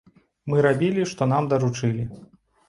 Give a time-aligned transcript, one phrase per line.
[0.51, 2.09] Мы рабілі, што нам даручылі.